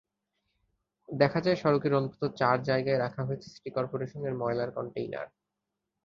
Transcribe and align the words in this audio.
দেখা 1.09 1.39
যায়, 1.41 1.55
সড়কের 1.55 1.93
অন্তত 1.93 2.21
চার 2.35 2.57
জায়গায় 2.63 2.99
রাখা 2.99 3.21
হয়েছে 3.23 3.47
সিটি 3.49 3.69
করপোরেশনের 3.69 4.33
ময়লার 4.33 4.69
কনটেইনার। 4.71 5.27